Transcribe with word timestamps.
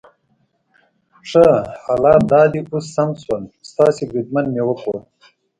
ښه، 1.29 1.47
حالات 1.83 2.21
دا 2.31 2.41
دي 2.51 2.61
اوس 2.71 2.85
سم 2.95 3.09
شول، 3.21 3.43
ستاسي 3.69 4.03
بریدمن 4.09 4.45
مې 4.53 4.63
وکوت. 4.65 5.03